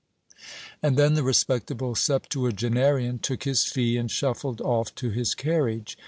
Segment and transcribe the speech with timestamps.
[0.81, 5.95] And then the respectable septuagenarian took his fee, and shuffled off to his carriage.